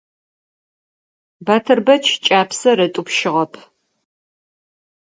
[1.45, 3.53] Батырбэч кӀапсэр ытӀупщыгъэп.